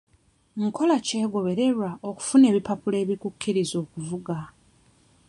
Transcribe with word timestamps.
Nkola 0.63 0.95
ki 1.05 1.13
egobererwa 1.23 1.89
okufuna 2.09 2.43
ebipapula 2.51 2.95
ebikukkiriza 3.03 3.75
okuvuga? 3.83 4.37